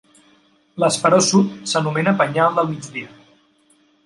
[0.83, 3.15] L'esperó sud s'anomena penyal del Migdia.